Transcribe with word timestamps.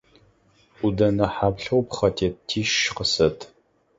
Ӏудэнэ 0.77 1.27
хьаплъэу 1.35 1.81
пхъэтетищ 1.87 2.73
къысэт. 2.95 3.37